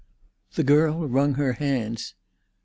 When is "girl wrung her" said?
0.63-1.53